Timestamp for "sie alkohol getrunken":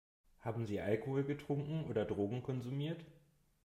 0.65-1.83